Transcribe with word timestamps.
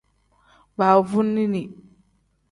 Baavunini. 0.77 1.63